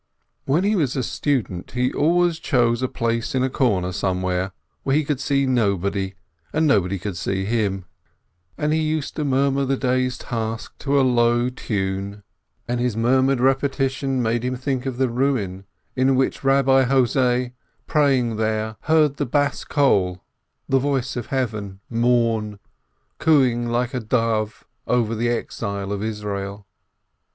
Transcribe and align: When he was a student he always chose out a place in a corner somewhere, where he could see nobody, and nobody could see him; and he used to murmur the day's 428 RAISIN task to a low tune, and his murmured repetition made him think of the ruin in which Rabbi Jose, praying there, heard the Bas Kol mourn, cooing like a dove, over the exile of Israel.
When 0.45 0.63
he 0.63 0.75
was 0.75 0.95
a 0.95 1.03
student 1.03 1.69
he 1.73 1.93
always 1.93 2.39
chose 2.39 2.81
out 2.81 2.87
a 2.87 2.91
place 2.91 3.35
in 3.35 3.43
a 3.43 3.51
corner 3.51 3.91
somewhere, 3.91 4.51
where 4.81 4.95
he 4.95 5.03
could 5.05 5.19
see 5.19 5.45
nobody, 5.45 6.15
and 6.51 6.65
nobody 6.65 6.97
could 6.97 7.15
see 7.15 7.45
him; 7.45 7.85
and 8.57 8.73
he 8.73 8.81
used 8.81 9.15
to 9.17 9.23
murmur 9.23 9.63
the 9.63 9.77
day's 9.77 10.17
428 10.17 10.23
RAISIN 10.23 10.55
task 10.55 10.77
to 10.79 10.99
a 10.99 11.05
low 11.07 11.49
tune, 11.51 12.23
and 12.67 12.79
his 12.79 12.97
murmured 12.97 13.39
repetition 13.39 14.23
made 14.23 14.43
him 14.43 14.55
think 14.55 14.87
of 14.87 14.97
the 14.97 15.07
ruin 15.07 15.65
in 15.95 16.15
which 16.15 16.43
Rabbi 16.43 16.85
Jose, 16.85 17.53
praying 17.85 18.37
there, 18.37 18.77
heard 18.79 19.17
the 19.17 19.27
Bas 19.27 19.63
Kol 19.63 20.23
mourn, 20.67 22.59
cooing 23.19 23.67
like 23.69 23.93
a 23.93 23.99
dove, 23.99 24.67
over 24.87 25.13
the 25.13 25.29
exile 25.29 25.91
of 25.91 26.01
Israel. 26.01 26.65